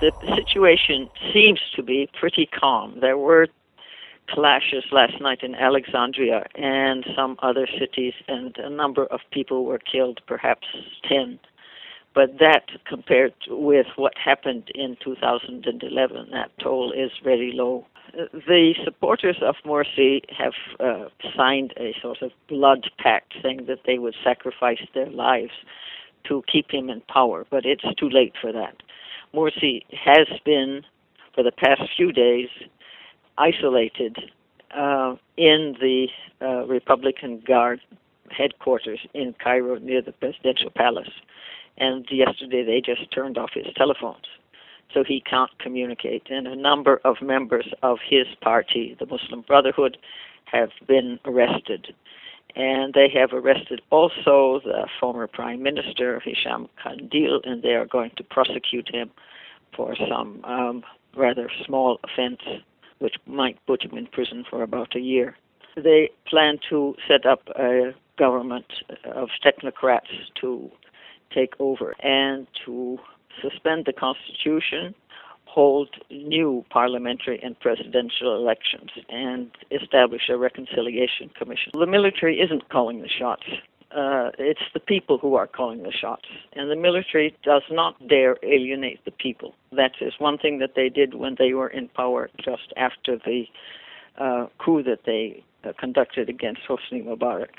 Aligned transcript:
The 0.00 0.12
situation 0.34 1.10
seems 1.32 1.60
to 1.74 1.82
be 1.82 2.08
pretty 2.18 2.46
calm. 2.46 2.98
There 3.00 3.16
were 3.16 3.48
clashes 4.28 4.84
last 4.92 5.20
night 5.20 5.42
in 5.42 5.54
Alexandria 5.54 6.46
and 6.54 7.04
some 7.14 7.36
other 7.42 7.66
cities, 7.78 8.14
and 8.28 8.56
a 8.58 8.68
number 8.68 9.06
of 9.06 9.20
people 9.30 9.64
were 9.64 9.78
killed, 9.78 10.20
perhaps 10.26 10.66
10. 11.08 11.38
But 12.14 12.38
that, 12.40 12.64
compared 12.86 13.34
with 13.48 13.86
what 13.96 14.14
happened 14.16 14.70
in 14.74 14.96
2011, 15.04 16.28
that 16.32 16.50
toll 16.62 16.92
is 16.92 17.10
very 17.22 17.52
low. 17.52 17.86
The 18.32 18.74
supporters 18.84 19.36
of 19.42 19.56
Morsi 19.66 20.22
have 20.36 20.54
uh, 20.80 21.08
signed 21.36 21.74
a 21.76 21.94
sort 22.00 22.22
of 22.22 22.30
blood 22.48 22.90
pact 22.98 23.34
saying 23.42 23.66
that 23.68 23.80
they 23.86 23.98
would 23.98 24.14
sacrifice 24.24 24.80
their 24.94 25.10
lives 25.10 25.52
to 26.28 26.42
keep 26.50 26.70
him 26.70 26.88
in 26.88 27.02
power, 27.02 27.46
but 27.50 27.66
it's 27.66 27.84
too 27.98 28.08
late 28.08 28.32
for 28.40 28.50
that. 28.52 28.76
Morsi 29.36 29.82
has 29.92 30.26
been, 30.44 30.82
for 31.34 31.42
the 31.42 31.52
past 31.52 31.82
few 31.96 32.10
days, 32.10 32.48
isolated 33.36 34.16
uh, 34.74 35.14
in 35.36 35.76
the 35.78 36.06
uh, 36.40 36.64
Republican 36.66 37.42
Guard 37.46 37.80
headquarters 38.30 39.00
in 39.14 39.34
Cairo 39.42 39.78
near 39.78 40.00
the 40.00 40.12
presidential 40.12 40.70
palace. 40.70 41.10
And 41.76 42.06
yesterday 42.10 42.64
they 42.64 42.80
just 42.80 43.10
turned 43.12 43.36
off 43.36 43.50
his 43.54 43.66
telephones. 43.76 44.24
So 44.94 45.04
he 45.06 45.20
can't 45.20 45.50
communicate. 45.58 46.30
And 46.30 46.46
a 46.46 46.56
number 46.56 47.00
of 47.04 47.16
members 47.20 47.66
of 47.82 47.98
his 48.08 48.26
party, 48.40 48.96
the 48.98 49.06
Muslim 49.06 49.42
Brotherhood, 49.42 49.98
have 50.46 50.70
been 50.88 51.18
arrested. 51.26 51.94
And 52.56 52.94
they 52.94 53.08
have 53.14 53.34
arrested 53.34 53.82
also 53.90 54.60
the 54.64 54.88
former 54.98 55.26
Prime 55.26 55.62
Minister, 55.62 56.20
Hisham 56.20 56.68
Kandil, 56.82 57.40
and 57.44 57.62
they 57.62 57.74
are 57.74 57.84
going 57.84 58.12
to 58.16 58.24
prosecute 58.24 58.88
him 58.92 59.10
for 59.76 59.94
some 60.08 60.42
um, 60.44 60.82
rather 61.14 61.50
small 61.66 62.00
offense, 62.02 62.40
which 62.98 63.16
might 63.26 63.58
put 63.66 63.82
him 63.84 63.96
in 63.98 64.06
prison 64.06 64.44
for 64.48 64.62
about 64.62 64.96
a 64.96 65.00
year. 65.00 65.36
They 65.76 66.10
plan 66.26 66.58
to 66.70 66.94
set 67.06 67.26
up 67.26 67.46
a 67.58 67.92
government 68.18 68.72
of 69.04 69.28
technocrats 69.44 70.08
to 70.40 70.70
take 71.34 71.52
over 71.58 71.94
and 72.02 72.46
to 72.64 72.98
suspend 73.42 73.84
the 73.84 73.92
constitution, 73.92 74.94
hold 75.56 75.88
new 76.10 76.62
parliamentary 76.68 77.40
and 77.42 77.58
presidential 77.60 78.36
elections, 78.36 78.90
and 79.08 79.50
establish 79.70 80.28
a 80.28 80.36
reconciliation 80.36 81.30
commission. 81.30 81.72
The 81.72 81.86
military 81.86 82.38
isn't 82.40 82.68
calling 82.68 83.00
the 83.00 83.08
shots. 83.08 83.44
Uh, 83.90 84.32
it's 84.38 84.66
the 84.74 84.80
people 84.80 85.16
who 85.16 85.34
are 85.34 85.46
calling 85.46 85.82
the 85.82 85.92
shots. 86.02 86.26
And 86.52 86.70
the 86.70 86.76
military 86.76 87.34
does 87.42 87.62
not 87.70 87.94
dare 88.06 88.36
alienate 88.42 89.02
the 89.06 89.12
people. 89.12 89.54
That 89.72 89.92
is 90.02 90.12
one 90.18 90.36
thing 90.36 90.58
that 90.58 90.74
they 90.76 90.90
did 90.90 91.14
when 91.14 91.36
they 91.38 91.54
were 91.54 91.68
in 91.68 91.88
power 91.88 92.28
just 92.36 92.74
after 92.76 93.16
the 93.16 93.44
uh, 94.18 94.48
coup 94.58 94.82
that 94.82 95.04
they 95.06 95.42
uh, 95.64 95.72
conducted 95.78 96.28
against 96.28 96.60
Hosni 96.68 97.02
Mubarak. 97.02 97.54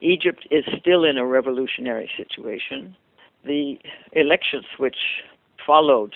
Egypt 0.00 0.46
is 0.52 0.64
still 0.80 1.02
in 1.02 1.18
a 1.18 1.26
revolutionary 1.26 2.08
situation. 2.16 2.94
The 3.44 3.76
elections 4.12 4.66
which 4.78 5.00
followed 5.66 6.14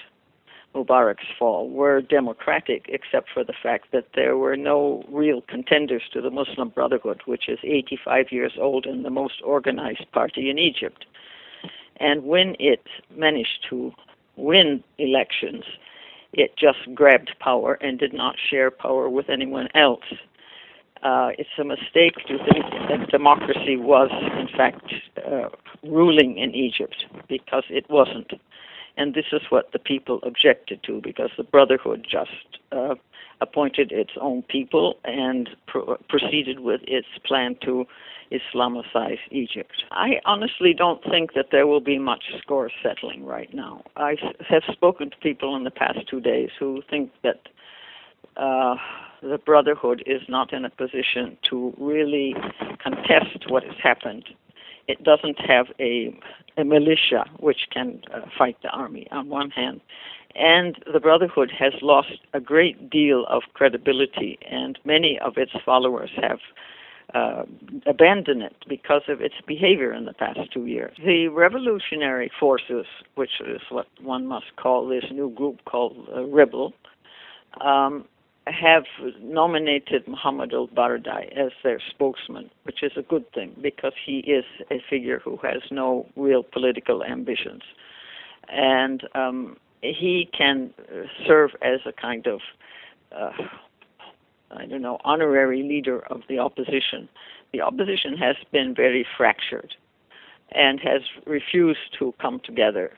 Mubarak's 0.74 1.26
fall 1.38 1.68
were 1.68 2.00
democratic, 2.00 2.86
except 2.88 3.28
for 3.32 3.42
the 3.42 3.54
fact 3.62 3.86
that 3.92 4.08
there 4.14 4.36
were 4.36 4.56
no 4.56 5.02
real 5.08 5.40
contenders 5.40 6.02
to 6.12 6.20
the 6.20 6.30
Muslim 6.30 6.68
Brotherhood, 6.68 7.22
which 7.24 7.48
is 7.48 7.58
85 7.62 8.26
years 8.30 8.52
old 8.60 8.86
and 8.86 9.04
the 9.04 9.10
most 9.10 9.40
organized 9.42 10.10
party 10.12 10.50
in 10.50 10.58
Egypt. 10.58 11.06
And 11.96 12.24
when 12.24 12.54
it 12.60 12.84
managed 13.16 13.66
to 13.70 13.92
win 14.36 14.84
elections, 14.98 15.64
it 16.32 16.56
just 16.56 16.94
grabbed 16.94 17.32
power 17.40 17.74
and 17.74 17.98
did 17.98 18.12
not 18.12 18.36
share 18.38 18.70
power 18.70 19.08
with 19.08 19.28
anyone 19.28 19.68
else. 19.74 20.04
Uh, 21.02 21.30
it's 21.38 21.48
a 21.58 21.64
mistake 21.64 22.16
to 22.26 22.38
think 22.38 22.64
that 22.88 23.08
democracy 23.10 23.76
was, 23.76 24.10
in 24.38 24.48
fact, 24.56 24.92
uh, 25.26 25.48
ruling 25.84 26.36
in 26.38 26.54
Egypt 26.54 27.06
because 27.28 27.64
it 27.70 27.88
wasn't. 27.88 28.32
And 28.98 29.14
this 29.14 29.26
is 29.32 29.42
what 29.48 29.72
the 29.72 29.78
people 29.78 30.18
objected 30.22 30.82
to 30.82 31.00
because 31.00 31.30
the 31.36 31.44
Brotherhood 31.44 32.06
just 32.10 32.58
uh, 32.72 32.96
appointed 33.40 33.92
its 33.92 34.10
own 34.20 34.42
people 34.42 34.98
and 35.04 35.48
pro- 35.66 35.96
proceeded 36.08 36.60
with 36.60 36.80
its 36.86 37.06
plan 37.24 37.56
to 37.64 37.86
Islamicize 38.32 39.20
Egypt. 39.30 39.84
I 39.92 40.20
honestly 40.26 40.74
don't 40.74 41.02
think 41.04 41.32
that 41.34 41.46
there 41.50 41.66
will 41.66 41.80
be 41.80 41.98
much 41.98 42.24
score 42.42 42.70
settling 42.82 43.24
right 43.24 43.52
now. 43.54 43.84
I 43.96 44.16
have 44.48 44.64
spoken 44.70 45.10
to 45.10 45.16
people 45.18 45.56
in 45.56 45.64
the 45.64 45.70
past 45.70 46.00
two 46.10 46.20
days 46.20 46.50
who 46.58 46.82
think 46.90 47.10
that 47.22 47.40
uh, 48.36 48.74
the 49.22 49.38
Brotherhood 49.38 50.02
is 50.06 50.22
not 50.28 50.52
in 50.52 50.64
a 50.64 50.70
position 50.70 51.38
to 51.50 51.72
really 51.78 52.34
contest 52.82 53.48
what 53.48 53.64
has 53.64 53.76
happened. 53.82 54.24
It 54.88 55.02
doesn't 55.04 55.38
have 55.40 55.66
a, 55.80 56.18
a 56.58 56.64
militia 56.64 57.24
which 57.38 57.68
can 57.72 58.02
uh, 58.12 58.20
fight 58.36 58.56
the 58.62 58.68
army, 58.68 59.06
on 59.10 59.28
one 59.28 59.50
hand. 59.50 59.80
And 60.34 60.76
the 60.92 61.00
Brotherhood 61.00 61.50
has 61.58 61.72
lost 61.80 62.18
a 62.34 62.40
great 62.40 62.90
deal 62.90 63.24
of 63.28 63.42
credibility, 63.54 64.38
and 64.50 64.78
many 64.84 65.18
of 65.18 65.38
its 65.38 65.52
followers 65.64 66.10
have 66.20 66.40
uh, 67.14 67.44
abandoned 67.86 68.42
it 68.42 68.56
because 68.68 69.02
of 69.08 69.20
its 69.22 69.34
behavior 69.46 69.94
in 69.94 70.04
the 70.04 70.12
past 70.12 70.40
two 70.52 70.66
years. 70.66 70.94
The 71.04 71.28
revolutionary 71.28 72.30
forces, 72.38 72.84
which 73.14 73.40
is 73.40 73.62
what 73.70 73.86
one 74.02 74.26
must 74.26 74.56
call 74.56 74.86
this 74.86 75.04
new 75.10 75.30
group 75.30 75.64
called 75.64 75.96
uh, 76.14 76.24
Rebel, 76.24 76.74
um, 77.62 78.04
have 78.50 78.84
nominated 79.20 80.06
Muhammad 80.06 80.52
al 80.52 80.68
Baradei 80.68 81.32
as 81.36 81.52
their 81.62 81.80
spokesman, 81.90 82.50
which 82.64 82.82
is 82.82 82.92
a 82.96 83.02
good 83.02 83.30
thing 83.32 83.54
because 83.60 83.92
he 84.04 84.18
is 84.18 84.44
a 84.70 84.82
figure 84.88 85.20
who 85.20 85.38
has 85.38 85.62
no 85.70 86.06
real 86.16 86.42
political 86.42 87.04
ambitions. 87.04 87.62
And 88.48 89.02
um, 89.14 89.56
he 89.82 90.28
can 90.36 90.72
serve 91.26 91.50
as 91.62 91.80
a 91.86 91.92
kind 91.92 92.26
of, 92.26 92.40
uh, 93.16 93.32
I 94.50 94.66
don't 94.66 94.82
know, 94.82 94.98
honorary 95.04 95.62
leader 95.62 96.00
of 96.10 96.22
the 96.28 96.38
opposition. 96.38 97.08
The 97.52 97.60
opposition 97.60 98.16
has 98.16 98.36
been 98.52 98.74
very 98.74 99.06
fractured 99.16 99.74
and 100.52 100.80
has 100.80 101.02
refused 101.26 101.96
to 101.98 102.14
come 102.20 102.40
together 102.44 102.92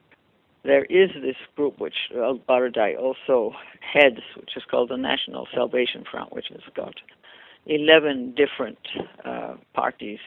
there 0.62 0.84
is 0.84 1.10
this 1.22 1.36
group 1.56 1.80
which 1.80 1.94
Al 2.14 2.38
Baradei 2.38 2.98
also 2.98 3.54
heads, 3.80 4.20
which 4.36 4.56
is 4.56 4.62
called 4.70 4.90
the 4.90 4.96
National 4.96 5.48
Salvation 5.54 6.04
Front, 6.10 6.32
which 6.32 6.46
has 6.50 6.60
got 6.74 6.94
11 7.66 8.34
different 8.36 8.78
uh, 9.24 9.54
parties 9.74 10.18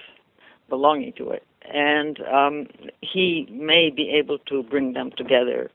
belonging 0.70 1.14
to 1.18 1.30
it. 1.32 1.44
And 1.72 2.20
um, 2.22 2.68
he 3.02 3.48
may 3.52 3.90
be 3.90 4.10
able 4.20 4.40
to 4.50 4.64
bring 4.64 4.94
them 4.94 5.12
together 5.16 5.70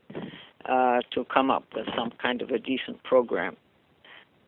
uh, 0.68 1.00
to 1.12 1.24
come 1.32 1.50
up 1.50 1.64
with 1.74 1.86
some 1.96 2.12
kind 2.20 2.42
of 2.42 2.50
a 2.50 2.58
decent 2.58 3.02
program. 3.04 3.56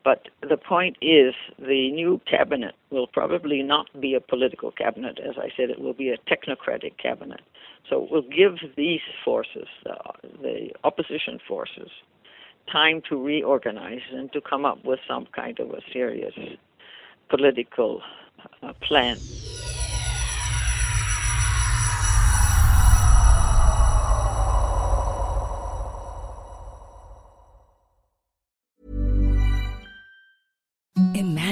But 0.03 0.29
the 0.47 0.57
point 0.57 0.97
is, 1.01 1.33
the 1.59 1.91
new 1.91 2.19
cabinet 2.29 2.73
will 2.89 3.07
probably 3.07 3.61
not 3.61 3.87
be 3.99 4.15
a 4.15 4.19
political 4.19 4.71
cabinet. 4.71 5.19
As 5.19 5.35
I 5.37 5.49
said, 5.55 5.69
it 5.69 5.79
will 5.79 5.93
be 5.93 6.09
a 6.09 6.17
technocratic 6.17 6.97
cabinet. 6.97 7.41
So 7.89 8.03
it 8.03 8.11
will 8.11 8.23
give 8.23 8.75
these 8.75 9.01
forces, 9.23 9.67
uh, 9.87 10.11
the 10.41 10.69
opposition 10.83 11.39
forces, 11.47 11.89
time 12.71 13.01
to 13.09 13.23
reorganize 13.23 14.01
and 14.11 14.31
to 14.33 14.41
come 14.41 14.65
up 14.65 14.83
with 14.85 14.99
some 15.07 15.27
kind 15.35 15.59
of 15.59 15.71
a 15.71 15.81
serious 15.91 16.33
political 17.29 18.01
uh, 18.63 18.73
plan. 18.87 19.21